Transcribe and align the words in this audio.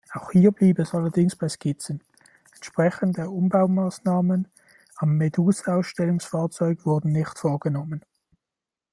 Auch 0.15 0.31
hier 0.31 0.49
blieb 0.51 0.79
es 0.79 0.95
allerdings 0.95 1.35
bei 1.35 1.47
Skizzen; 1.47 2.01
entsprechende 2.55 3.29
Umbaumaßnahmen 3.29 4.47
am 4.95 5.15
Medusa-Ausstellungsfahrzeug 5.17 6.87
wurden 6.87 7.11
nicht 7.11 7.37
vorgenommen. 7.37 8.03